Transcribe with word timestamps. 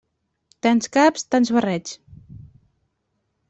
Tants 0.67 0.89
caps, 0.95 1.25
tants 1.35 1.53
barrets. 1.59 1.95